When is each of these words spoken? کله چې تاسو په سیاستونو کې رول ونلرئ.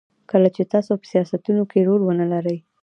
کله 0.31 0.47
چې 0.55 0.69
تاسو 0.73 0.91
په 0.99 1.05
سیاستونو 1.11 1.63
کې 1.71 1.85
رول 1.87 2.01
ونلرئ. 2.03 2.57